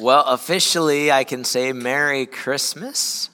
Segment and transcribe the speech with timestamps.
[0.00, 3.30] Well, officially, I can say Merry Christmas.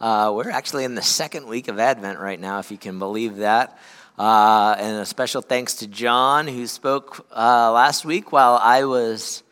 [0.00, 3.38] Uh, we're actually in the second week of Advent right now, if you can believe
[3.38, 3.76] that.
[4.16, 9.42] Uh, and a special thanks to John, who spoke uh, last week while I was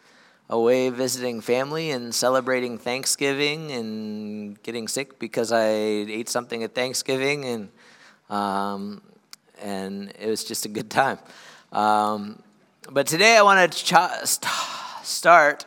[0.48, 7.46] away visiting family and celebrating Thanksgiving and getting sick because I ate something at Thanksgiving,
[7.46, 7.68] and
[8.30, 9.02] um,
[9.60, 11.18] and it was just a good time.
[11.72, 12.40] Um,
[12.88, 14.38] but today I want to ch-
[15.02, 15.66] start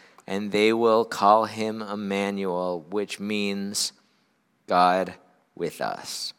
[0.31, 3.91] and they will call him Emmanuel, which means
[4.65, 5.13] God
[5.55, 6.33] with us.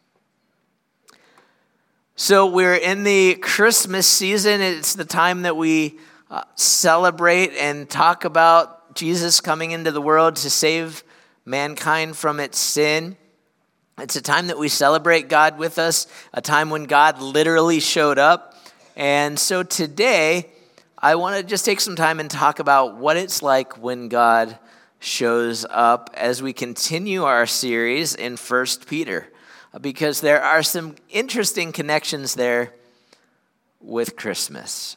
[2.15, 4.61] So we're in the Christmas season.
[4.61, 5.99] It's the time that we
[6.31, 11.03] uh, celebrate and talk about Jesus coming into the world to save
[11.45, 13.15] mankind from its sin.
[13.99, 18.17] It's a time that we celebrate God with us, a time when God literally showed
[18.17, 18.57] up.
[18.95, 20.49] And so today,
[21.03, 24.57] I want to just take some time and talk about what it's like when God
[25.01, 29.27] shows up as we continue our series in First Peter,
[29.81, 32.71] because there are some interesting connections there
[33.81, 34.95] with Christmas.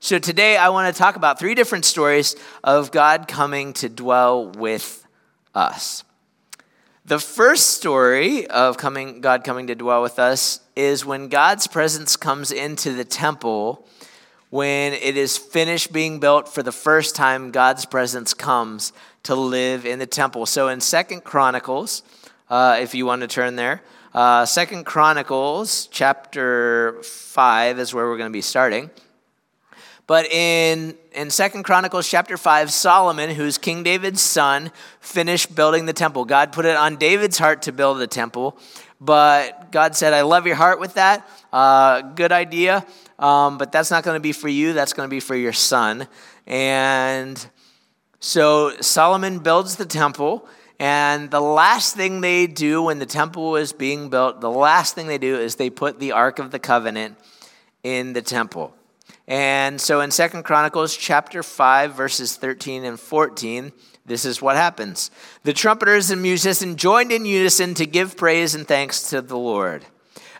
[0.00, 4.48] So today I want to talk about three different stories of God coming to dwell
[4.48, 5.06] with
[5.54, 6.02] us.
[7.04, 12.16] The first story of coming, God coming to dwell with us is when God's presence
[12.16, 13.86] comes into the temple
[14.50, 18.92] when it is finished being built for the first time god's presence comes
[19.24, 20.46] to live in the temple.
[20.46, 22.02] So in second chronicles
[22.48, 23.82] uh, if you want to turn there
[24.14, 28.90] uh, second chronicles chapter 5 is where we're going to be starting.
[30.06, 35.92] But in in second chronicles chapter 5 solomon who's king david's son finished building the
[35.92, 36.24] temple.
[36.24, 38.58] God put it on david's heart to build the temple
[39.00, 42.84] but god said i love your heart with that uh, good idea
[43.18, 45.52] um, but that's not going to be for you, that's going to be for your
[45.52, 46.06] son.
[46.46, 47.44] And
[48.20, 50.46] so Solomon builds the temple.
[50.80, 55.08] And the last thing they do when the temple is being built, the last thing
[55.08, 57.18] they do is they put the Ark of the Covenant
[57.82, 58.72] in the temple.
[59.26, 63.72] And so in Second Chronicles chapter 5 verses 13 and 14,
[64.06, 65.10] this is what happens.
[65.42, 69.84] The trumpeters and musicians joined in unison to give praise and thanks to the Lord.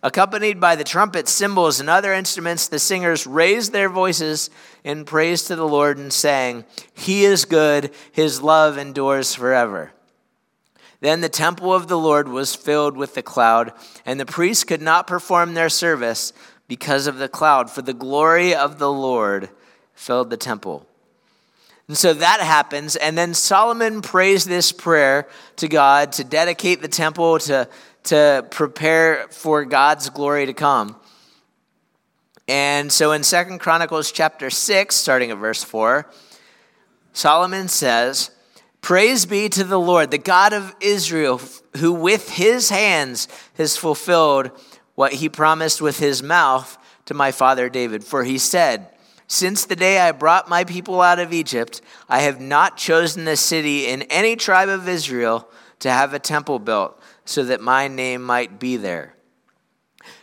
[0.03, 4.49] Accompanied by the trumpets, cymbals, and other instruments, the singers raised their voices
[4.85, 6.65] in praise to the Lord and sang,
[6.95, 9.93] He is good, His love endures forever.
[11.01, 13.73] Then the temple of the Lord was filled with the cloud,
[14.07, 16.33] and the priests could not perform their service
[16.69, 19.49] because of the cloud, for the glory of the Lord
[19.95, 20.87] filled the temple.
[21.89, 25.27] And so that happens, and then Solomon prays this prayer
[25.57, 27.69] to God to dedicate the temple, to
[28.09, 30.97] to prepare for God's glory to come.
[32.47, 36.11] And so in Second Chronicles chapter 6, starting at verse 4,
[37.13, 38.31] Solomon says,
[38.81, 41.41] Praise be to the Lord, the God of Israel,
[41.77, 44.51] who with his hands has fulfilled
[44.95, 48.03] what he promised with his mouth to my father David.
[48.03, 48.89] For he said,
[49.27, 53.37] Since the day I brought my people out of Egypt, I have not chosen a
[53.37, 55.47] city in any tribe of Israel
[55.81, 56.98] to have a temple built
[57.29, 59.15] so that my name might be there.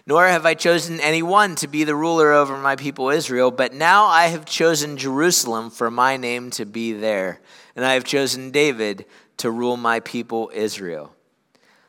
[0.07, 3.74] Nor have I chosen any one to be the ruler over my people Israel, but
[3.74, 7.42] now I have chosen Jerusalem for my name to be there,
[7.75, 9.06] and I have chosen David
[9.38, 11.13] to rule my people Israel.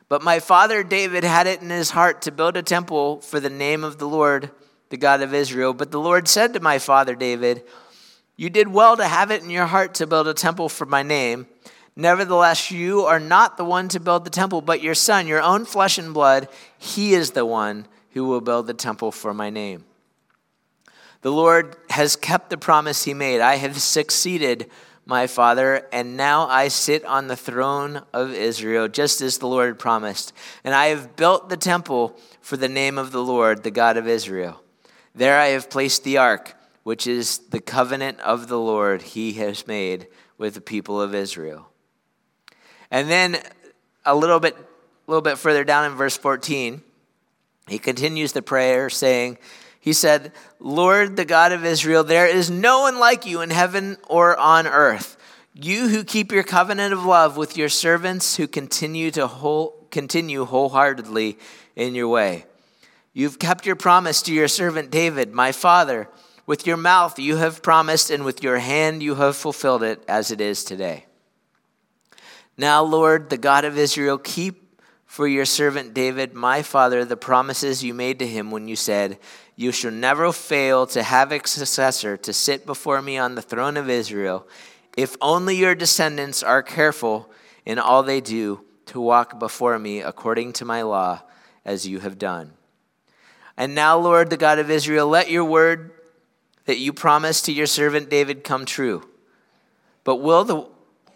[0.07, 3.49] But my father David had it in his heart to build a temple for the
[3.49, 4.51] name of the Lord,
[4.89, 5.73] the God of Israel.
[5.73, 7.63] But the Lord said to my father David,
[8.35, 11.01] You did well to have it in your heart to build a temple for my
[11.01, 11.47] name.
[11.99, 15.65] Nevertheless, you are not the one to build the temple, but your son, your own
[15.65, 16.47] flesh and blood.
[16.77, 19.83] He is the one who will build the temple for my name.
[21.21, 23.41] The Lord has kept the promise he made.
[23.41, 24.69] I have succeeded
[25.07, 29.79] my father, and now I sit on the throne of Israel, just as the Lord
[29.79, 30.33] promised.
[30.63, 34.07] And I have built the temple for the name of the Lord, the God of
[34.07, 34.61] Israel.
[35.15, 36.53] There I have placed the ark,
[36.83, 40.07] which is the covenant of the Lord he has made
[40.37, 41.71] with the people of Israel.
[42.91, 43.41] And then
[44.05, 46.81] a little bit, a little bit further down in verse 14,
[47.67, 49.37] he continues the prayer saying,
[49.79, 53.97] he said, Lord, the God of Israel, there is no one like you in heaven
[54.09, 55.17] or on earth.
[55.53, 60.45] You who keep your covenant of love with your servants who continue to whole, continue
[60.45, 61.37] wholeheartedly
[61.75, 62.45] in your way.
[63.13, 66.07] You've kept your promise to your servant David, my father.
[66.45, 70.29] With your mouth you have promised, and with your hand you have fulfilled it as
[70.29, 71.06] it is today.
[72.57, 74.67] Now, Lord, the God of Israel, keep
[75.05, 79.19] for your servant David, my father, the promises you made to him when you said,
[79.55, 83.77] You shall never fail to have a successor to sit before me on the throne
[83.77, 84.47] of Israel,
[84.97, 87.29] if only your descendants are careful
[87.65, 91.21] in all they do to walk before me according to my law,
[91.63, 92.53] as you have done.
[93.55, 95.91] And now, Lord, the God of Israel, let your word
[96.65, 99.07] that you promised to your servant David come true.
[100.03, 100.67] But will the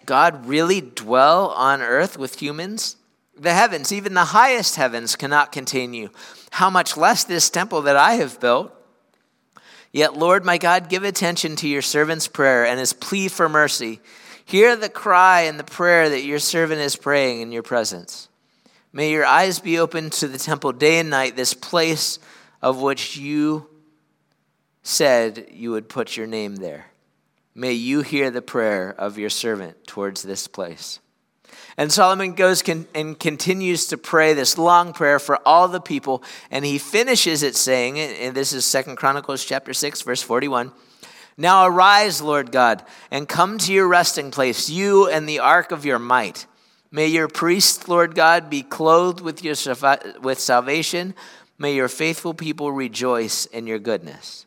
[0.06, 2.98] God really dwell on earth with humans?
[3.38, 6.12] The heavens, even the highest heavens, cannot contain you.
[6.52, 8.74] How much less this temple that I have built?
[9.92, 14.00] Yet, Lord my God, give attention to your servant's prayer and his plea for mercy.
[14.46, 18.30] Hear the cry and the prayer that your servant is praying in your presence.
[18.94, 22.20] May your eyes be open to the temple day and night, this place
[22.62, 23.68] of which you
[24.84, 26.91] said you would put your name there.
[27.54, 31.00] May you hear the prayer of your servant towards this place.
[31.78, 36.24] And Solomon goes and continues to pray this long prayer for all the people.
[36.50, 40.72] And he finishes it saying, and this is Second Chronicles chapter 6, verse 41.
[41.38, 45.86] Now arise, Lord God, and come to your resting place, you and the ark of
[45.86, 46.46] your might.
[46.92, 49.56] May your priests, Lord God, be clothed with, your,
[50.22, 51.16] with salvation.
[51.58, 54.46] May your faithful people rejoice in your goodness.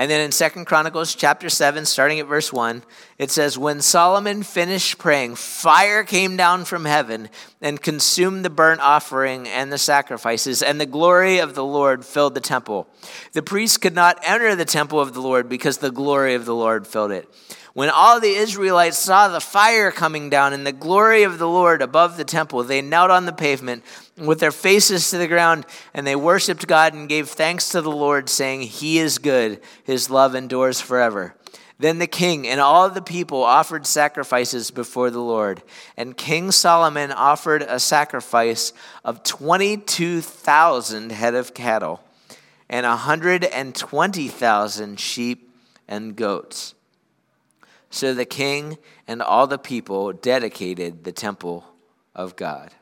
[0.00, 2.84] And then in Second Chronicles chapter 7, starting at verse 1,
[3.18, 7.28] it says, When Solomon finished praying, fire came down from heaven
[7.60, 12.36] and consumed the burnt offering and the sacrifices, and the glory of the Lord filled
[12.36, 12.86] the temple.
[13.32, 16.54] The priests could not enter the temple of the Lord because the glory of the
[16.54, 17.28] Lord filled it.
[17.78, 21.80] When all the Israelites saw the fire coming down and the glory of the Lord
[21.80, 23.84] above the temple, they knelt on the pavement
[24.16, 25.64] with their faces to the ground,
[25.94, 30.10] and they worshiped God and gave thanks to the Lord, saying, He is good, His
[30.10, 31.36] love endures forever.
[31.78, 35.62] Then the king and all the people offered sacrifices before the Lord.
[35.96, 38.72] And King Solomon offered a sacrifice
[39.04, 42.02] of 22,000 head of cattle
[42.68, 45.54] and 120,000 sheep
[45.86, 46.74] and goats.
[47.90, 51.64] So the king and all the people dedicated the temple
[52.14, 52.74] of God.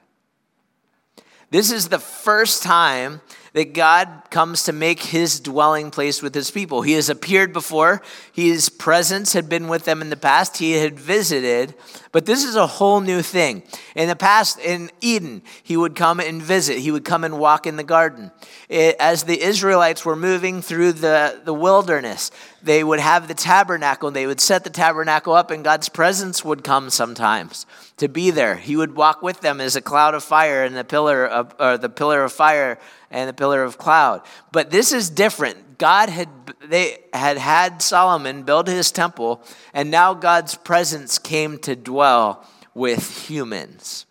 [1.50, 3.20] This is the first time
[3.56, 6.82] that God comes to make his dwelling place with his people.
[6.82, 11.00] He has appeared before, his presence had been with them in the past, he had
[11.00, 11.75] visited,
[12.12, 13.62] but this is a whole new thing.
[13.94, 17.67] In the past, in Eden, he would come and visit, he would come and walk
[17.67, 18.31] in the garden.
[18.69, 22.31] It, as the Israelites were moving through the, the wilderness,
[22.62, 26.62] they would have the tabernacle, they would set the tabernacle up, and God's presence would
[26.62, 27.65] come sometimes
[27.96, 28.56] to be there.
[28.56, 31.79] He would walk with them as a cloud of fire and the pillar of, or
[31.79, 32.79] the pillar of fire
[33.10, 34.22] and the pillar of cloud.
[34.53, 35.79] But this is different.
[35.79, 36.29] God had
[36.65, 39.43] they had had Solomon build his temple,
[39.75, 44.06] and now God's presence came to dwell with humans.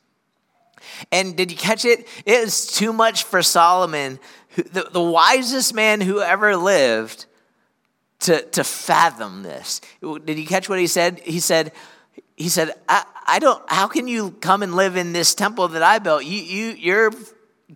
[1.12, 2.08] And did you catch it?
[2.26, 4.20] It is too much for Solomon,
[4.56, 7.26] the, the wisest man who ever lived,
[8.22, 9.82] to, to fathom this.
[10.02, 11.20] Did you catch what he said?
[11.20, 11.74] He said,
[12.38, 15.84] he said, I, I don't, how can you come and live in this temple that
[15.84, 16.24] I built?
[16.26, 17.12] You, you, your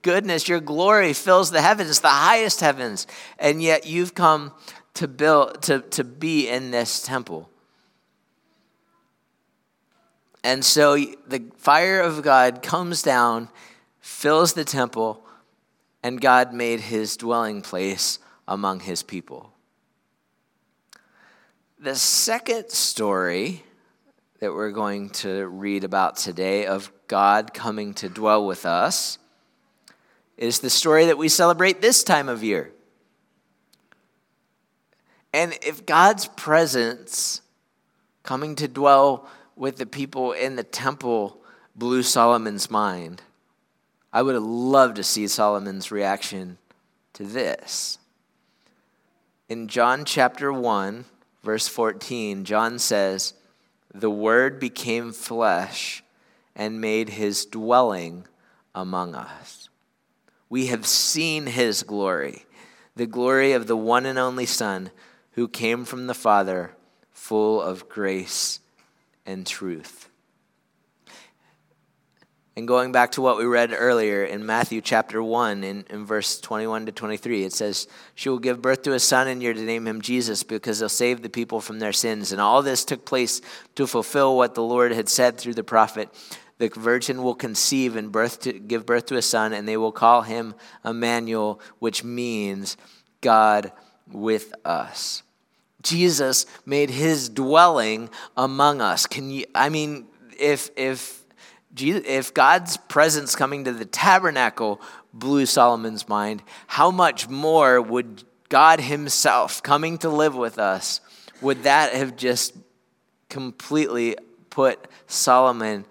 [0.02, 4.54] goodness, your glory fills the heavens, the highest heavens, and yet you've come
[4.96, 7.50] to build, to, to be in this temple.
[10.44, 13.50] And so the fire of God comes down,
[14.00, 15.26] fills the temple,
[16.02, 19.54] and God made his dwelling place among his people.
[21.78, 23.64] The second story
[24.40, 29.18] that we're going to read about today of God coming to dwell with us
[30.40, 32.72] is the story that we celebrate this time of year.
[35.34, 37.42] And if God's presence
[38.24, 39.28] coming to dwell
[39.58, 41.42] with the people in the temple
[41.76, 43.22] blew Solomon's mind,
[44.14, 46.58] I would have loved to see Solomon's reaction
[47.14, 48.00] to this.
[49.50, 51.04] In John chapter 1,
[51.44, 53.34] verse 14, John says,
[53.94, 56.02] The Word became flesh
[56.56, 58.26] and made his dwelling
[58.74, 59.59] among us.
[60.50, 62.46] We have seen his glory,
[62.96, 64.92] the glory of the one and only Son
[65.32, 66.76] who came from the Father,
[67.12, 68.60] full of grace
[69.26, 70.10] and truth.
[72.60, 76.42] And going back to what we read earlier in Matthew chapter 1, in, in verse
[76.42, 79.62] 21 to 23, it says, She will give birth to a son, and you're to
[79.62, 82.34] name him Jesus, because he'll save the people from their sins.
[82.34, 83.40] And all this took place
[83.76, 86.10] to fulfill what the Lord had said through the prophet.
[86.60, 89.92] The virgin will conceive and birth to, give birth to a son, and they will
[89.92, 90.54] call him
[90.86, 92.78] Emmanuel, which means
[93.22, 93.72] God
[94.12, 95.24] with us.
[95.82, 99.08] Jesus made his dwelling among us.
[99.08, 100.06] Can you, I mean,
[100.38, 101.24] if, if
[101.74, 104.82] Jesus, if God's presence coming to the tabernacle
[105.14, 111.02] blew Solomon's mind, how much more would God Himself coming to live with us,
[111.42, 112.56] would that have just
[113.30, 114.18] completely
[114.50, 115.86] put Solomon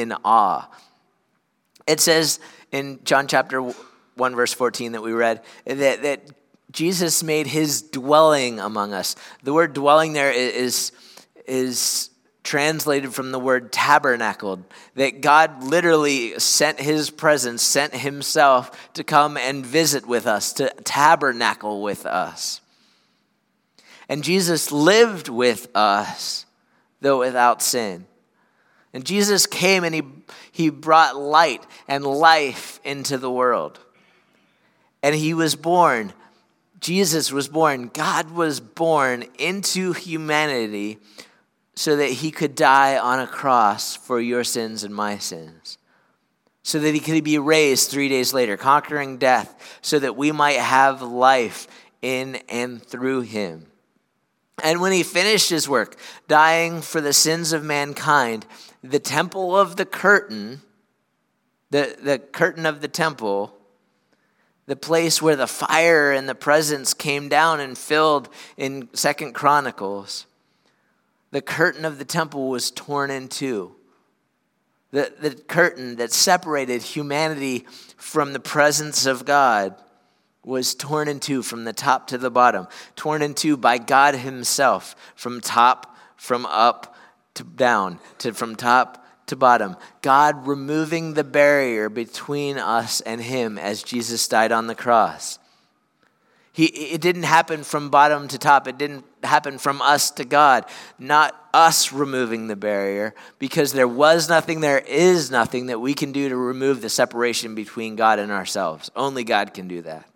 [0.00, 0.68] in awe?
[1.86, 6.22] It says in John chapter 1, verse 14 that we read, that, that
[6.70, 9.16] Jesus made His dwelling among us.
[9.42, 10.92] The word dwelling there is,
[11.46, 12.10] is
[12.42, 19.36] translated from the word tabernacled, that God literally sent his presence, sent himself to come
[19.36, 22.60] and visit with us, to tabernacle with us.
[24.08, 26.46] And Jesus lived with us,
[27.00, 28.06] though without sin.
[28.92, 30.02] And Jesus came and he,
[30.50, 33.78] he brought light and life into the world.
[35.02, 36.12] And he was born.
[36.78, 37.88] Jesus was born.
[37.88, 40.98] God was born into humanity
[41.74, 45.78] so that he could die on a cross for your sins and my sins,
[46.62, 50.58] so that he could be raised three days later, conquering death, so that we might
[50.58, 51.66] have life
[52.02, 53.66] in and through him.
[54.62, 55.96] And when he finished his work,
[56.28, 58.44] dying for the sins of mankind,
[58.82, 60.62] the temple of the curtain,
[61.70, 63.56] the, the curtain of the temple,
[64.66, 70.26] the place where the fire and the presence came down and filled in Second Chronicles
[71.32, 73.74] the curtain of the temple was torn in two.
[74.92, 79.74] The, the curtain that separated humanity from the presence of God
[80.44, 84.14] was torn in two from the top to the bottom, torn in two by God
[84.14, 86.91] Himself from top, from up
[87.34, 89.76] to down, to from top to bottom.
[90.02, 95.38] God removing the barrier between us and Him as Jesus died on the cross.
[96.54, 98.68] He, it didn't happen from bottom to top.
[98.68, 100.66] It didn't happen from us to God,
[100.98, 106.12] not us removing the barrier, because there was nothing, there is nothing that we can
[106.12, 108.90] do to remove the separation between God and ourselves.
[108.94, 110.06] Only God can do that.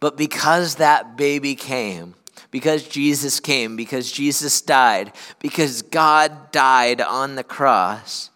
[0.00, 2.14] But because that baby came,
[2.52, 8.30] because Jesus came, because Jesus died, because God died on the cross,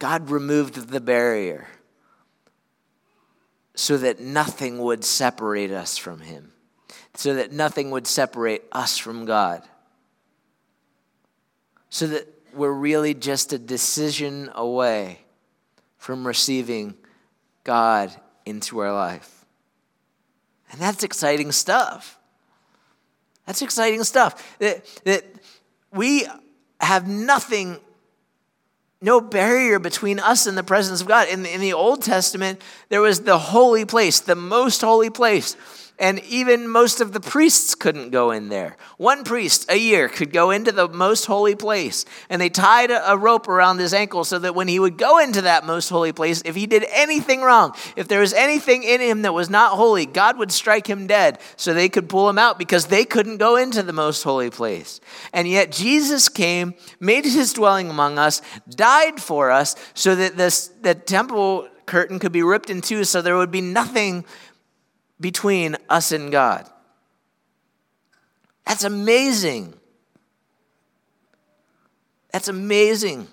[0.00, 1.68] God removed the barrier
[3.74, 6.52] so that nothing would separate us from Him,
[7.14, 9.62] so that nothing would separate us from God,
[11.88, 15.20] so that we're really just a decision away
[15.98, 16.94] from receiving
[17.62, 18.12] God
[18.44, 19.44] into our life.
[20.72, 22.18] And that's exciting stuff.
[23.46, 24.58] That's exciting stuff.
[24.58, 25.24] That, that
[25.92, 26.26] we
[26.80, 27.78] have nothing
[29.00, 31.28] no barrier between us and the presence of God.
[31.28, 35.56] In the, in the Old Testament, there was the holy place, the most holy place
[35.98, 38.76] and even most of the priests couldn't go in there.
[38.98, 43.16] One priest a year could go into the most holy place, and they tied a
[43.16, 46.42] rope around his ankle so that when he would go into that most holy place,
[46.44, 50.04] if he did anything wrong, if there was anything in him that was not holy,
[50.04, 53.56] God would strike him dead so they could pull him out because they couldn't go
[53.56, 55.00] into the most holy place.
[55.32, 60.68] And yet Jesus came, made his dwelling among us, died for us so that this,
[60.82, 64.24] the temple curtain could be ripped in two so there would be nothing
[65.20, 66.68] between us and God.
[68.66, 69.74] That's amazing.
[72.32, 73.28] That's amazing.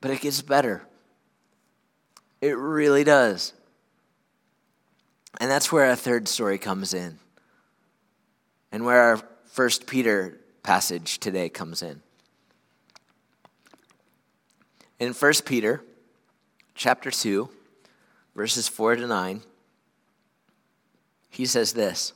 [0.00, 0.82] But it gets better.
[2.40, 3.52] It really does.
[5.40, 7.18] And that's where our third story comes in.
[8.72, 12.02] And where our first Peter passage today comes in.
[14.98, 15.82] In 1 Peter
[16.74, 17.50] chapter 2,
[18.34, 19.42] verses 4 to 9,
[21.28, 22.14] he says this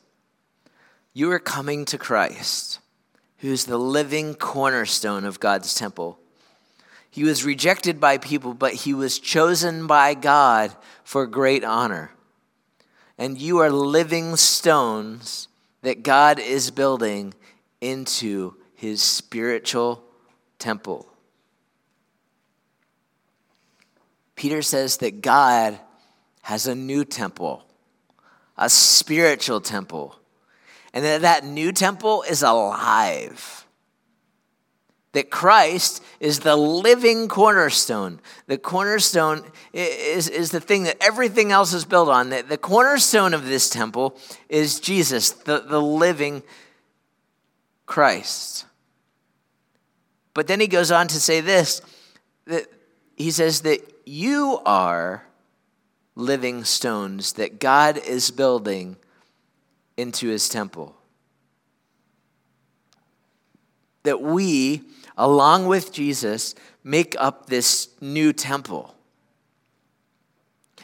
[1.12, 2.78] You are coming to Christ,
[3.38, 6.18] who's the living cornerstone of God's temple.
[7.10, 12.12] He was rejected by people, but he was chosen by God for great honor.
[13.18, 15.48] And you are living stones
[15.82, 17.34] that God is building
[17.80, 20.02] into his spiritual
[20.58, 21.09] temple.
[24.40, 25.78] Peter says that God
[26.40, 27.62] has a new temple,
[28.56, 30.18] a spiritual temple,
[30.94, 33.66] and that that new temple is alive.
[35.12, 38.18] That Christ is the living cornerstone.
[38.46, 39.44] The cornerstone
[39.74, 42.30] is, is the thing that everything else is built on.
[42.30, 44.16] The, the cornerstone of this temple
[44.48, 46.42] is Jesus, the, the living
[47.84, 48.64] Christ.
[50.32, 51.82] But then he goes on to say this
[52.46, 52.64] that
[53.16, 55.24] he says that you are
[56.16, 58.96] living stones that God is building
[59.96, 60.96] into his temple.
[64.02, 64.82] That we,
[65.16, 68.96] along with Jesus, make up this new temple.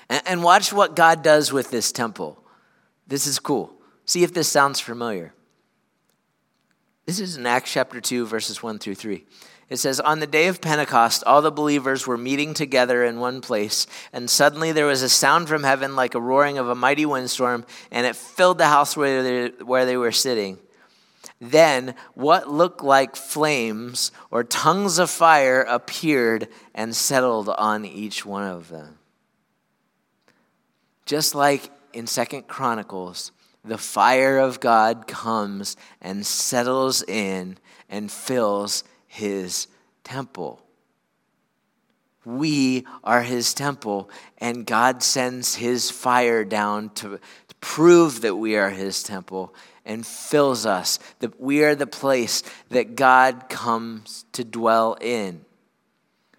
[0.08, 2.40] And, watch what God does with this temple.
[3.08, 3.72] This is cool.
[4.04, 5.34] See if this sounds familiar.
[7.06, 9.24] This is in Acts chapter 2, verses 1 through 3.
[9.68, 13.40] It says, On the day of Pentecost, all the believers were meeting together in one
[13.40, 17.04] place, and suddenly there was a sound from heaven like a roaring of a mighty
[17.04, 20.58] windstorm, and it filled the house where they, where they were sitting.
[21.40, 28.44] Then what looked like flames or tongues of fire appeared and settled on each one
[28.44, 28.98] of them.
[31.04, 33.32] Just like in Second Chronicles,
[33.64, 37.58] the fire of God comes and settles in
[37.88, 38.84] and fills
[39.16, 39.66] his
[40.04, 40.62] temple.
[42.24, 47.18] We are his temple, and God sends his fire down to,
[47.60, 49.54] prove that we are his temple
[49.84, 55.44] and fills us, that we are the place that God comes to dwell in.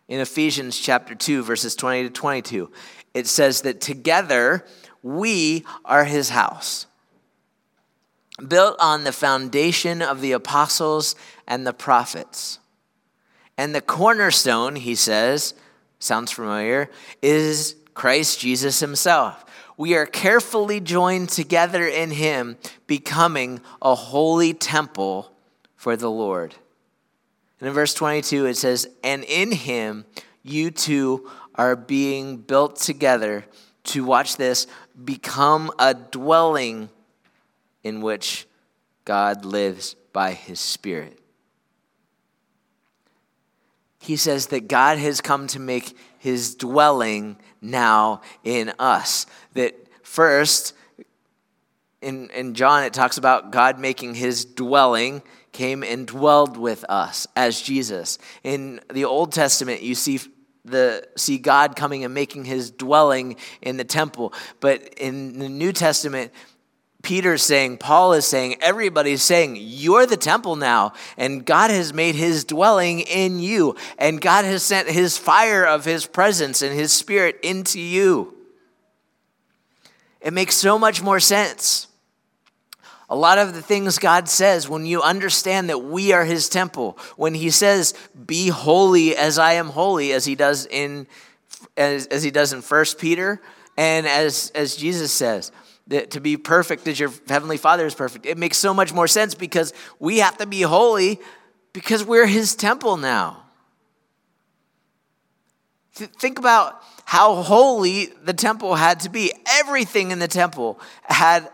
[0.08, 2.72] In Ephesians chapter 2, verses 20 to 22,
[3.14, 4.64] it says that together
[5.02, 6.86] we are his house
[8.46, 11.16] built on the foundation of the apostles
[11.48, 12.60] and the prophets.
[13.58, 15.54] And the cornerstone, he says,
[16.00, 16.90] sounds familiar,
[17.22, 19.44] is Christ Jesus himself.
[19.78, 25.32] We are carefully joined together in him, becoming a holy temple
[25.76, 26.56] for the Lord.
[27.60, 30.06] And in verse 22, it says, And in him
[30.44, 33.46] you two are being built together
[33.86, 34.68] to watch this,
[35.04, 36.90] become a dwelling
[37.84, 38.48] in which
[39.06, 41.20] God lives by his Spirit.
[44.00, 49.26] He says that God has come to make his dwelling now in us.
[49.54, 50.74] That first,
[52.02, 57.28] in, in John, it talks about God making his dwelling, came and dwelled with us
[57.36, 58.20] as Jesus.
[58.44, 60.20] In the Old Testament, you see
[60.64, 64.34] the see God coming and making his dwelling in the temple.
[64.60, 66.32] But in the New Testament,
[67.08, 72.16] Peter's saying, Paul is saying, everybody's saying, You're the temple now, and God has made
[72.16, 76.92] his dwelling in you, and God has sent his fire of his presence and his
[76.92, 78.36] spirit into you.
[80.20, 81.88] It makes so much more sense.
[83.10, 87.00] A lot of the things God says, when you understand that we are his temple,
[87.16, 87.94] when he says,
[88.26, 91.08] Be holy as I am holy, as he does in
[91.78, 93.42] as, as he does in First Peter,
[93.78, 95.54] and as, as Jesus says,
[95.88, 98.26] that to be perfect as your heavenly father is perfect.
[98.26, 101.20] It makes so much more sense because we have to be holy
[101.74, 103.44] because we're his temple now.
[105.94, 109.32] Think about how holy the temple had to be.
[109.60, 111.50] Everything in the temple had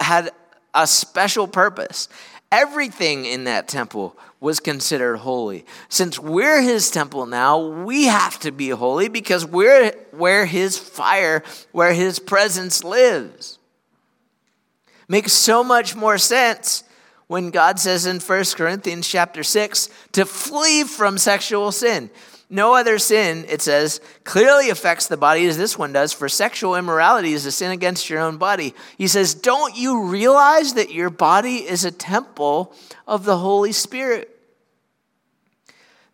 [0.00, 0.30] had
[0.74, 2.08] a special purpose.
[2.50, 5.66] Everything in that temple was considered holy.
[5.88, 11.42] Since we're his temple now, we have to be holy because we're where his fire,
[11.72, 13.58] where his presence lives.
[15.08, 16.84] Makes so much more sense
[17.26, 22.10] when God says in 1 Corinthians chapter 6 to flee from sexual sin.
[22.50, 26.76] No other sin, it says, clearly affects the body as this one does, for sexual
[26.76, 28.74] immorality is a sin against your own body.
[28.96, 32.74] He says, Don't you realize that your body is a temple
[33.06, 34.34] of the Holy Spirit?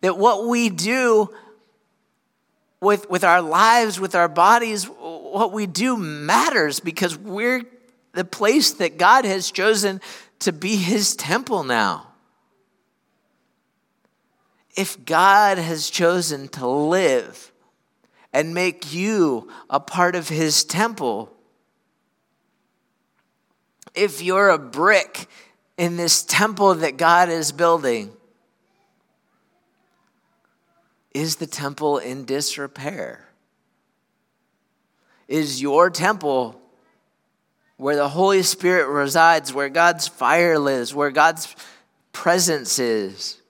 [0.00, 1.32] That what we do
[2.80, 7.62] with, with our lives, with our bodies, what we do matters because we're
[8.12, 10.00] the place that God has chosen
[10.40, 12.08] to be his temple now.
[14.76, 17.52] If God has chosen to live
[18.32, 21.32] and make you a part of his temple,
[23.94, 25.28] if you're a brick
[25.76, 28.12] in this temple that God is building,
[31.14, 33.28] Is the temple in disrepair?
[35.28, 36.60] Is your temple
[37.76, 41.54] where the Holy Spirit resides, where God's fire lives, where God's
[42.12, 43.40] presence is?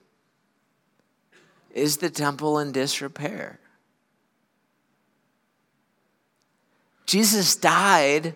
[1.75, 3.59] Is the temple in disrepair?
[7.05, 8.33] Jesus died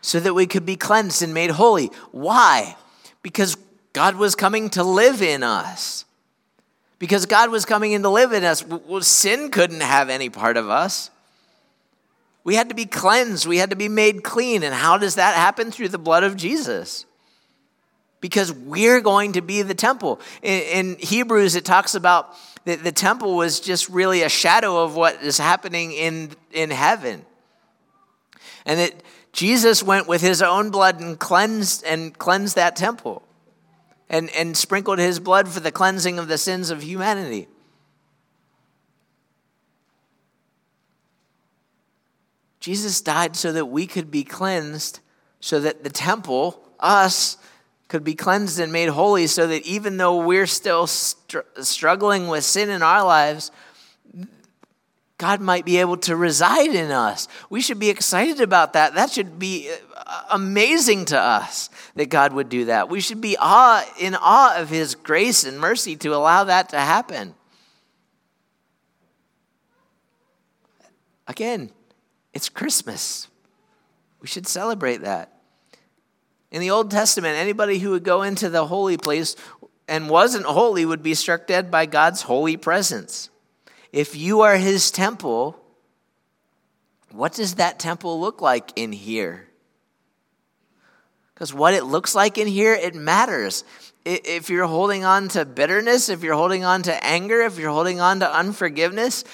[0.00, 1.90] so that we could be cleansed and made holy.
[2.10, 2.76] Why?
[3.22, 3.56] Because
[3.92, 6.06] God was coming to live in us.
[6.98, 8.64] Because God was coming in to live in us.
[8.64, 11.10] Well, sin couldn't have any part of us.
[12.44, 14.62] We had to be cleansed, we had to be made clean.
[14.62, 15.70] And how does that happen?
[15.70, 17.04] Through the blood of Jesus.
[18.22, 20.18] Because we're going to be the temple.
[20.40, 24.96] In, in Hebrews, it talks about that the temple was just really a shadow of
[24.96, 27.26] what is happening in, in heaven.
[28.64, 28.94] And that
[29.32, 33.22] Jesus went with his own blood and cleansed and cleansed that temple
[34.08, 37.48] and, and sprinkled his blood for the cleansing of the sins of humanity.
[42.60, 45.00] Jesus died so that we could be cleansed,
[45.40, 47.36] so that the temple, us,
[47.92, 52.42] could be cleansed and made holy, so that even though we're still str- struggling with
[52.42, 53.50] sin in our lives,
[55.18, 57.28] God might be able to reside in us.
[57.50, 58.94] We should be excited about that.
[58.94, 62.88] That should be uh, amazing to us that God would do that.
[62.88, 66.80] We should be awe, in awe of His grace and mercy to allow that to
[66.80, 67.34] happen.
[71.28, 71.70] Again,
[72.32, 73.28] it's Christmas.
[74.22, 75.41] We should celebrate that.
[76.52, 79.36] In the Old Testament, anybody who would go into the holy place
[79.88, 83.30] and wasn't holy would be struck dead by God's holy presence.
[83.90, 85.58] If you are his temple,
[87.10, 89.48] what does that temple look like in here?
[91.34, 93.64] Because what it looks like in here, it matters.
[94.04, 97.98] If you're holding on to bitterness, if you're holding on to anger, if you're holding
[97.98, 99.24] on to unforgiveness,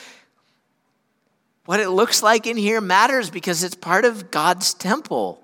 [1.65, 5.43] what it looks like in here matters because it's part of God's temple.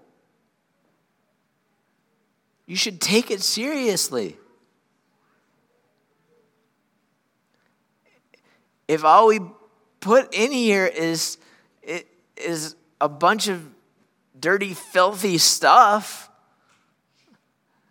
[2.66, 4.38] You should take it seriously.
[8.88, 9.40] if all we
[10.00, 11.38] put in here is
[12.37, 13.64] is a bunch of
[14.38, 16.29] dirty, filthy stuff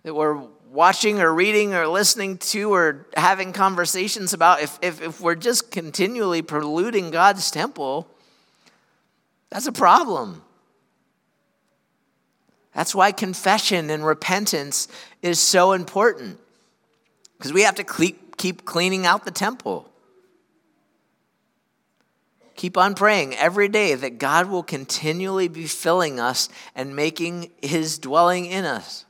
[0.03, 5.21] that we're watching or reading or listening to or having conversations about, if, if, if
[5.21, 8.07] we're just continually polluting God's temple,
[9.49, 10.43] that's a problem.
[12.73, 14.87] That's why confession and repentance
[15.21, 16.39] is so important.
[17.37, 19.89] Because we have to keep cleaning out the temple.
[22.55, 27.97] Keep on praying every day that God will continually be filling us and making his
[27.99, 29.05] dwelling in us.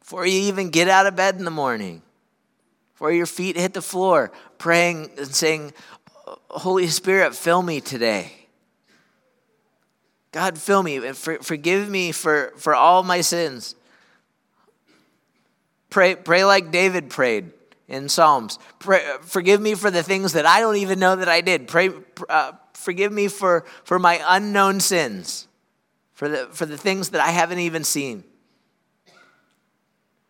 [0.00, 2.02] Before you even get out of bed in the morning,
[2.92, 5.72] before your feet hit the floor, praying and saying,
[6.48, 8.45] Holy Spirit, fill me today.
[10.36, 13.74] God, fill me and for, forgive me for, for all my sins.
[15.88, 17.52] Pray, pray like David prayed
[17.88, 18.58] in Psalms.
[18.78, 21.68] Pray, forgive me for the things that I don't even know that I did.
[21.68, 21.88] Pray,
[22.28, 25.48] uh, forgive me for, for my unknown sins,
[26.12, 28.22] for the, for the things that I haven't even seen.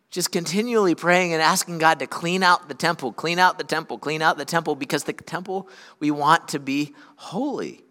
[0.09, 3.97] Just continually praying and asking God to clean out the temple, clean out the temple,
[3.97, 5.67] clean out the temple, because the temple
[5.99, 7.83] we want to be holy.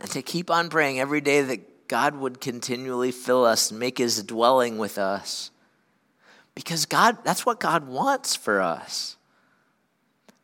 [0.00, 3.98] And to keep on praying every day that God would continually fill us and make
[3.98, 5.50] his dwelling with us
[6.54, 9.16] because God, that's what God wants for us.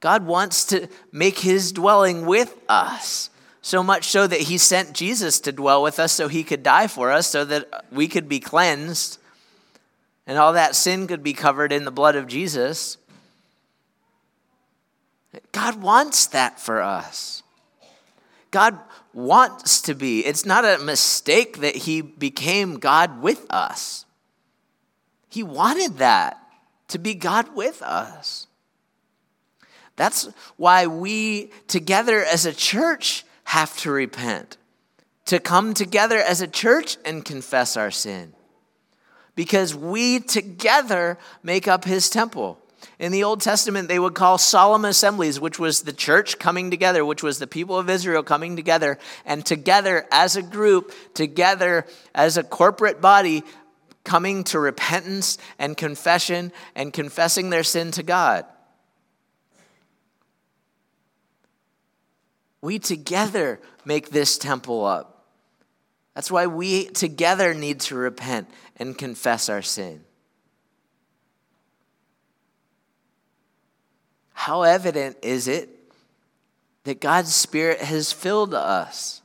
[0.00, 3.30] God wants to make his dwelling with us.
[3.62, 6.86] So much so that he sent Jesus to dwell with us so he could die
[6.86, 9.18] for us, so that we could be cleansed
[10.26, 12.96] and all that sin could be covered in the blood of Jesus.
[15.52, 17.42] God wants that for us.
[18.50, 18.78] God
[19.16, 20.24] wants to be.
[20.24, 24.04] It's not a mistake that he became God with us.
[25.30, 26.38] He wanted that
[26.88, 28.46] to be God with us.
[29.96, 34.58] That's why we together as a church have to repent,
[35.24, 38.34] to come together as a church and confess our sin.
[39.34, 42.58] Because we together make up his temple.
[42.98, 47.04] In the Old Testament, they would call solemn assemblies, which was the church coming together,
[47.04, 52.36] which was the people of Israel coming together, and together as a group, together as
[52.36, 53.42] a corporate body,
[54.02, 58.46] coming to repentance and confession and confessing their sin to God.
[62.62, 65.26] We together make this temple up.
[66.14, 70.05] That's why we together need to repent and confess our sin.
[74.36, 75.70] How evident is it
[76.84, 79.22] that God's Spirit has filled us?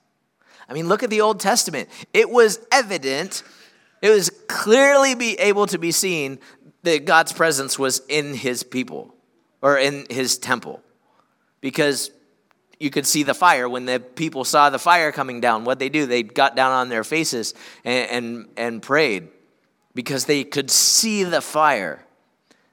[0.70, 1.90] I mean, look at the Old Testament.
[2.14, 3.44] It was evident,
[4.02, 6.40] it was clearly be able to be seen
[6.84, 9.14] that God's presence was in his people
[9.62, 10.82] or in his temple
[11.60, 12.10] because
[12.80, 13.68] you could see the fire.
[13.68, 16.06] When the people saw the fire coming down, what they do?
[16.06, 19.28] They got down on their faces and, and, and prayed
[19.94, 22.06] because they could see the fire.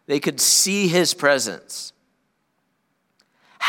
[0.07, 1.93] They could see his presence.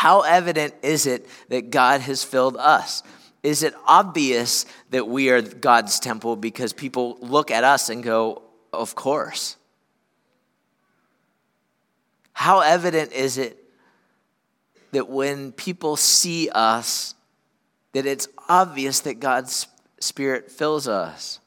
[0.00, 3.02] How evident is it that God has filled us?
[3.42, 8.40] Is it obvious that we are God's temple because people look at us and go,
[8.72, 9.58] Of course?
[12.32, 13.62] How evident is it
[14.92, 17.14] that when people see us,
[17.92, 19.66] that it's obvious that God's
[20.00, 21.40] Spirit fills us.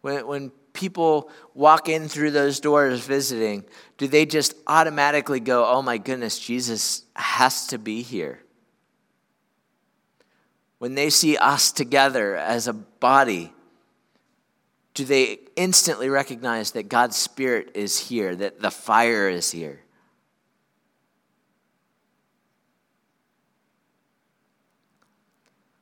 [0.00, 3.64] When, when people walk in through those doors visiting,
[3.96, 8.40] do they just automatically go, oh my goodness, Jesus has to be here?
[10.78, 13.52] When they see us together as a body,
[14.92, 19.80] do they instantly recognize that God's Spirit is here, that the fire is here?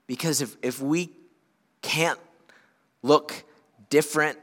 [0.07, 1.11] Because if, if we
[1.81, 2.21] can't
[3.03, 3.45] look
[3.89, 4.39] different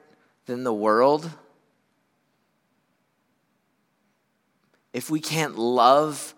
[0.50, 1.30] than the world,
[4.94, 6.34] if we can't love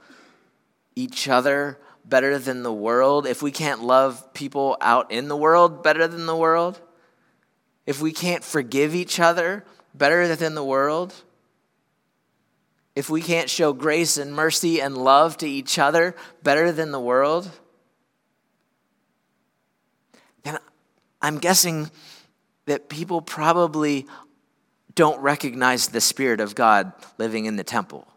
[0.96, 5.82] each other better than the world, if we can't love people out in the world
[5.82, 6.82] better than the world,
[7.86, 9.64] if we can't forgive each other
[9.96, 11.14] better than the world,
[12.94, 17.00] if we can't show grace and mercy and love to each other better than the
[17.00, 17.50] world,
[20.44, 20.58] then
[21.22, 21.90] I'm guessing
[22.72, 24.08] that people probably
[24.96, 28.08] don't recognize the Spirit of God living in the temple.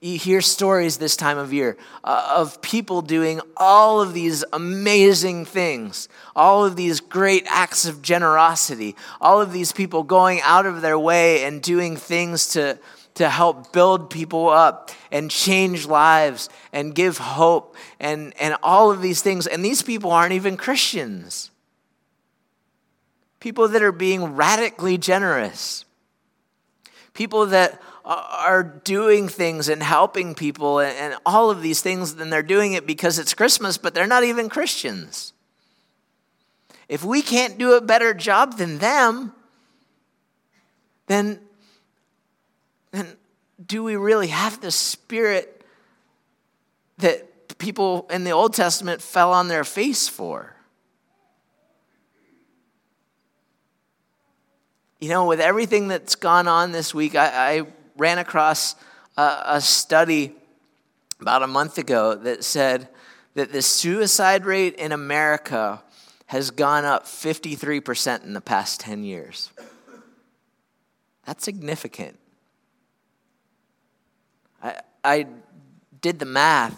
[0.00, 5.44] You hear stories this time of year uh, of people doing all of these amazing
[5.44, 10.80] things, all of these great acts of generosity, all of these people going out of
[10.80, 12.78] their way and doing things to,
[13.14, 19.02] to help build people up and change lives and give hope and, and all of
[19.02, 19.46] these things.
[19.46, 21.50] And these people aren't even Christians.
[23.40, 25.84] People that are being radically generous.
[27.14, 32.42] People that are doing things and helping people and, all of these things, and they're
[32.42, 35.32] doing it because it's Christmas, but they're not even Christians.
[36.88, 39.32] If we can't do a better job than them,
[41.06, 41.40] then
[42.90, 43.16] then
[43.64, 45.62] do we really have the spirit
[46.98, 50.54] that people in the Old Testament fell on their face for?
[55.00, 57.62] You know, with everything that's gone on this week, I, I
[57.96, 58.74] ran across
[59.16, 60.34] a, a study
[61.20, 62.88] about a month ago that said
[63.34, 65.82] that the suicide rate in America
[66.26, 69.50] has gone up 53% in the past 10 years.
[71.24, 72.18] That's significant.
[74.60, 75.26] I, I
[76.00, 76.76] did the math,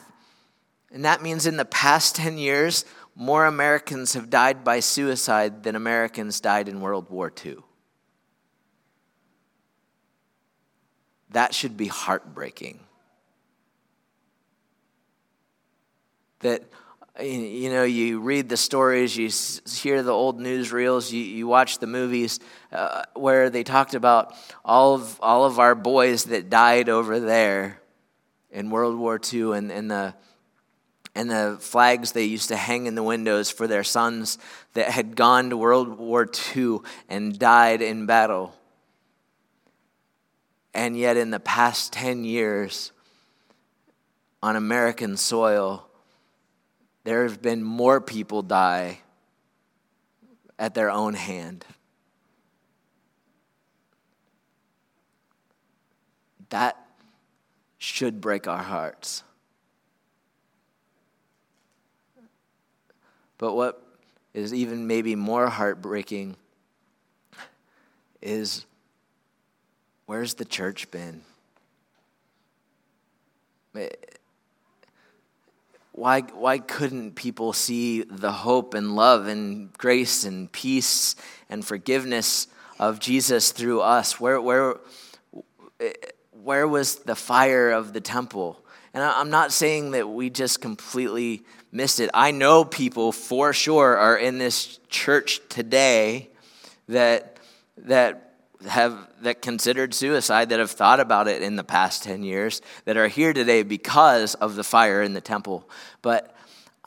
[0.93, 5.75] and that means in the past 10 years, more Americans have died by suicide than
[5.75, 7.57] Americans died in World War II.
[11.33, 12.81] That should be heartbreaking.
[16.41, 16.65] That
[17.23, 19.31] you know, you read the stories, you
[19.81, 22.41] hear the old newsreels, you, you watch the movies
[22.73, 27.81] uh, where they talked about all of, all of our boys that died over there
[28.51, 30.15] in World War II and, and, the,
[31.15, 34.39] and the flags they used to hang in the windows for their sons
[34.75, 38.55] that had gone to World War II and died in battle.
[40.73, 42.93] And yet, in the past 10 years,
[44.43, 45.87] on American soil,
[47.05, 49.01] there have been more people die
[50.59, 51.65] at their own hand.
[56.51, 56.77] That
[57.79, 59.23] should break our hearts.
[63.39, 63.83] But what
[64.35, 66.37] is even maybe more heartbreaking
[68.21, 68.67] is
[70.11, 71.21] where's the church been?
[73.77, 73.89] Eh,
[75.93, 81.15] why, why couldn't people see the hope and love and grace and peace
[81.49, 82.49] and forgiveness
[82.81, 84.19] of Jesus through us?
[84.19, 84.79] Where, where,
[85.79, 85.93] eh,
[86.43, 88.61] where was the fire of the temple?
[88.93, 92.11] And I'm not saying that we just completely missed it.
[92.13, 96.31] I know people for sure are in this church today
[96.89, 97.37] that,
[97.77, 98.30] that
[98.69, 102.97] have that considered suicide that have thought about it in the past 10 years that
[102.97, 105.69] are here today because of the fire in the temple.
[106.03, 106.35] But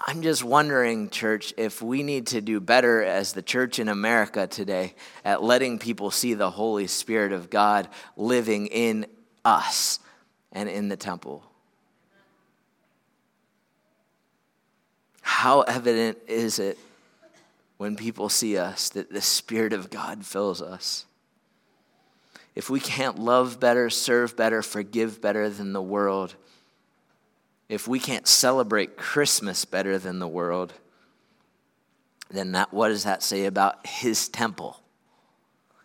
[0.05, 4.47] i'm just wondering church if we need to do better as the church in america
[4.47, 9.05] today at letting people see the holy spirit of god living in
[9.45, 9.99] us
[10.51, 11.43] and in the temple.
[15.21, 16.77] How evident is it
[17.77, 21.05] when people see us that the spirit of god fills us
[22.55, 26.35] if we can't love better, serve better, forgive better than the world,
[27.69, 30.73] if we can't celebrate Christmas better than the world,
[32.29, 34.81] then that, what does that say about his temple,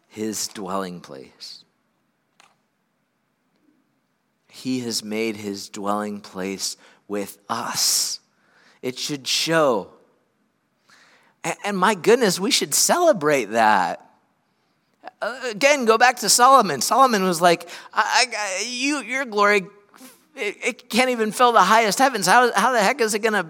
[0.06, 1.64] his dwelling place?
[4.48, 6.76] He has made his dwelling place
[7.06, 8.20] with us.
[8.82, 9.92] It should show.
[11.44, 14.07] And, and my goodness, we should celebrate that.
[15.20, 16.80] Uh, again, go back to Solomon.
[16.80, 19.66] Solomon was like, I, I, you, your glory,
[20.36, 22.26] it, it, can't even fill the highest heavens.
[22.26, 23.46] How, how the heck is it going to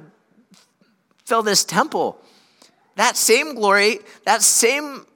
[1.27, 2.19] fill this temple?
[2.97, 5.07] That same glory, that same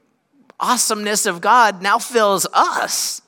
[0.61, 3.22] awesomeness of God now fills us.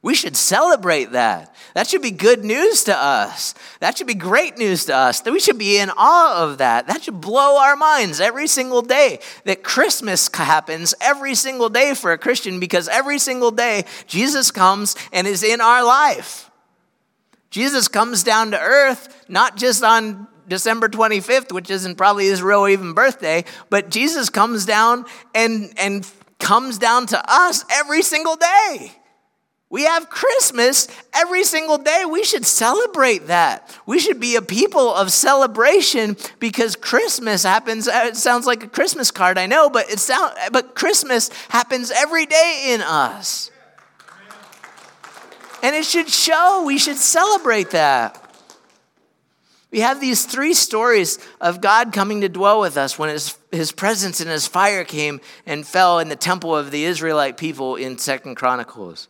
[0.00, 1.52] We should celebrate that.
[1.74, 3.54] That should be good news to us.
[3.80, 5.20] That should be great news to us.
[5.20, 6.86] That we should be in awe of that.
[6.86, 9.18] That should blow our minds every single day.
[9.44, 14.94] That Christmas happens every single day for a Christian because every single day Jesus comes
[15.12, 16.48] and is in our life.
[17.50, 22.68] Jesus comes down to earth not just on December 25th, which isn't probably his real
[22.68, 26.08] even birthday, but Jesus comes down and, and
[26.38, 28.92] comes down to us every single day.
[29.70, 32.04] We have Christmas every single day.
[32.10, 33.78] We should celebrate that.
[33.84, 37.86] We should be a people of celebration because Christmas happens.
[37.86, 41.90] Uh, it sounds like a Christmas card, I know, but it sound, but Christmas happens
[41.90, 43.50] every day in us.
[45.62, 46.64] And it should show.
[46.64, 48.24] We should celebrate that.
[49.70, 53.70] We have these three stories of God coming to dwell with us when his, his
[53.70, 57.98] presence and his fire came and fell in the temple of the Israelite people in
[57.98, 59.08] Second Chronicles.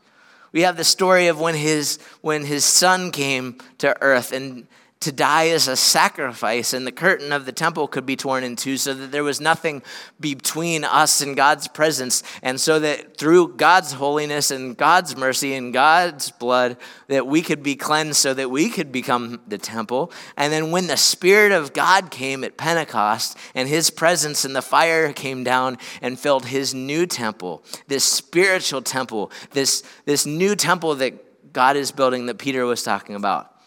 [0.58, 4.66] We have the story of when his, when his son came to earth and
[5.00, 8.56] to die as a sacrifice, and the curtain of the temple could be torn in
[8.56, 9.80] two so that there was nothing
[10.18, 15.72] between us and God's presence, and so that through God's holiness and God's mercy and
[15.72, 20.10] God's blood, that we could be cleansed so that we could become the temple.
[20.36, 24.62] And then when the Spirit of God came at Pentecost, and his presence and the
[24.62, 30.96] fire came down and filled his new temple, this spiritual temple, this, this new temple
[30.96, 33.57] that God is building that Peter was talking about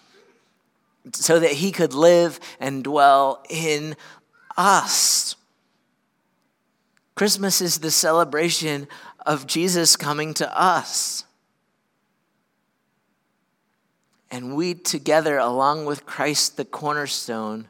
[1.14, 3.96] so that he could live and dwell in
[4.58, 5.36] us.
[7.16, 8.88] Christmas is the celebration
[9.26, 11.26] of Jesus coming to us.
[14.30, 17.68] And we together, along with Christ the cornerstone,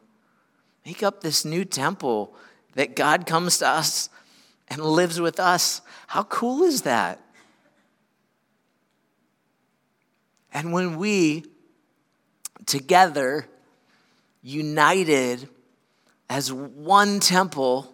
[0.85, 2.35] make up this new temple
[2.75, 4.09] that God comes to us
[4.67, 5.81] and lives with us.
[6.07, 7.19] How cool is that?
[10.53, 11.45] And when we
[12.65, 13.47] together,
[14.41, 15.47] united
[16.29, 17.93] as one temple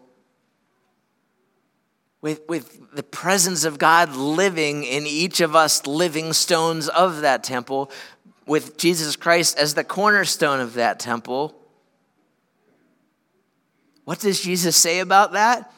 [2.21, 7.43] with, with the presence of God living in each of us, living stones of that
[7.43, 7.91] temple,
[8.45, 11.55] with Jesus Christ as the cornerstone of that temple.
[14.05, 15.71] What does Jesus say about that?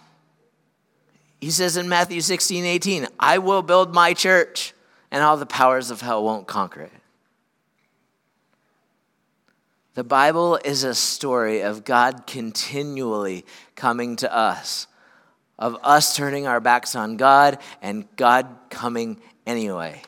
[1.41, 4.73] He says in Matthew 16, 18, I will build my church,
[5.09, 6.98] and all the powers of hell won't conquer it.
[9.95, 14.87] The Bible is a story of God continually coming to us,
[15.57, 20.01] of us turning our backs on God and God coming anyway.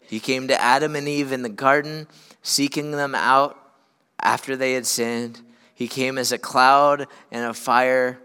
[0.00, 2.06] He came to Adam and Eve in the garden,
[2.42, 3.56] seeking them out
[4.20, 5.40] after they had sinned.
[5.74, 8.20] He came as a cloud and a fire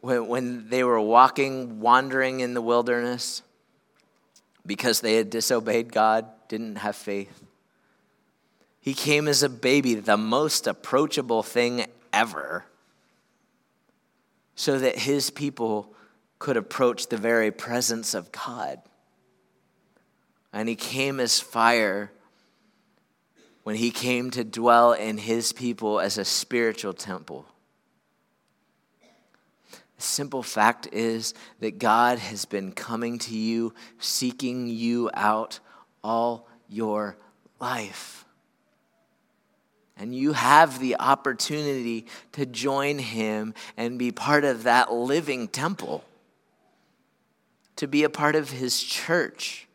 [0.00, 3.42] when, they were walking, wandering in the wilderness
[4.64, 7.44] because they had disobeyed God, didn't have faith.
[8.80, 12.64] He came as a baby, the most approachable thing ever,
[14.54, 15.92] so that his people
[16.38, 18.80] could approach the very presence of God.
[20.52, 22.10] And he came as fire
[23.62, 27.46] when he came to dwell in his people as a spiritual temple.
[29.70, 35.60] The simple fact is that God has been coming to you, seeking you out
[36.02, 37.18] all your
[37.60, 38.24] life.
[40.00, 46.02] And you have the opportunity to join him and be part of that living temple.
[47.80, 49.66] to be a part of his church.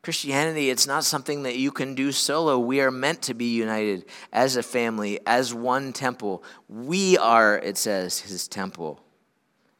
[0.00, 2.56] Christianity, it's not something that you can do solo.
[2.56, 6.44] We are meant to be united as a family, as one temple.
[6.68, 9.02] We are, it says, his temple.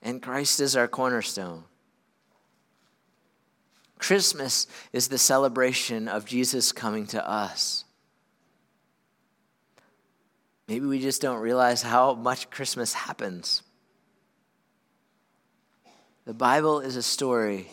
[0.03, 1.63] And Christ is our cornerstone.
[4.01, 7.84] Christmas is the celebration of Jesus coming to us.
[10.67, 13.63] Maybe we just don't realize how much Christmas happens.
[16.25, 17.69] The Bible is a story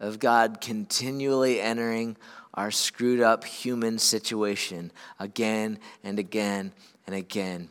[0.00, 2.16] of God continually entering
[2.52, 6.72] our screwed up human situation again and again
[7.06, 7.70] and again.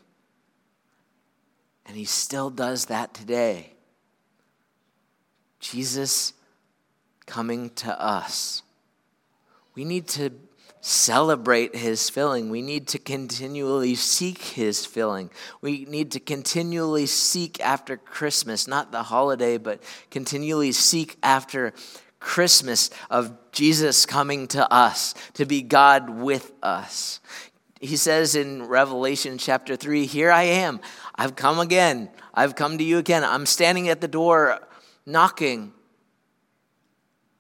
[1.86, 3.74] And He still does that today.
[5.60, 6.34] Jesus
[7.28, 8.64] coming to us.
[9.76, 10.32] We need to
[10.86, 12.52] celebrate his filling.
[12.52, 15.32] We need to continually seek his filling.
[15.60, 19.82] We need to continually seek after Christmas, not the holiday, but
[20.12, 21.74] continually seek after
[22.20, 27.20] Christmas of Jesus coming to us, to be God with us.
[27.82, 30.80] He says in Revelation chapter 3 Here I am.
[31.16, 32.12] I've come again.
[32.32, 33.24] I've come to you again.
[33.24, 34.60] I'm standing at the door
[35.04, 35.74] knocking.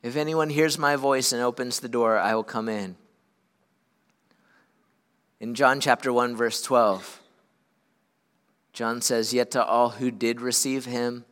[0.01, 2.95] If anyone hears my voice and opens the door, I will come in.
[5.39, 7.21] In John chapter 1, verse 12,
[8.71, 11.25] John says, Yet to all who did receive him,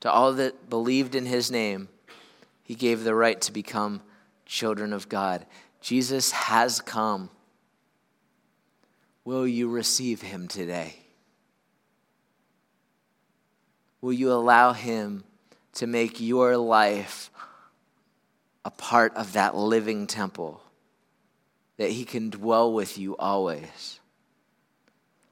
[0.00, 1.88] to all that believed in his name,
[2.62, 4.02] he gave the right to become
[4.46, 5.44] children of God.
[5.80, 7.30] Jesus has come.
[9.24, 10.96] Will you receive him today?
[14.00, 15.24] Will you allow him
[15.74, 17.30] to make your life
[18.64, 20.60] a part of that living temple,
[21.76, 24.00] that He can dwell with you always,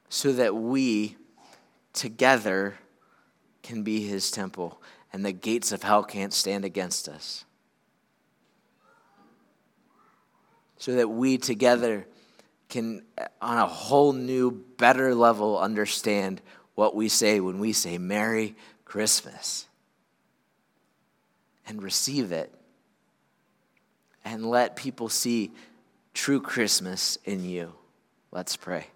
[0.09, 1.17] so that we
[1.93, 2.75] together
[3.63, 4.81] can be His temple
[5.15, 7.45] and the gates of hell can't stand against us.
[10.77, 12.05] So that we together
[12.69, 13.03] can,
[13.41, 16.43] on a whole new, better level, understand
[16.75, 19.69] what we say when we say Merry Christmas
[21.65, 22.53] and receive it
[24.25, 25.53] and let people see
[26.15, 27.75] true Christmas in you.
[28.33, 28.87] Let's pray.